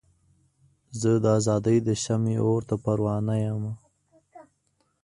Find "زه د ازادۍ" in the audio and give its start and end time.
0.99-1.77